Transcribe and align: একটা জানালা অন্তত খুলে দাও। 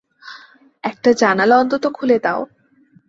একটা 0.83 1.09
জানালা 1.13 1.55
অন্তত 1.57 1.83
খুলে 1.93 2.17
দাও। 2.23 2.41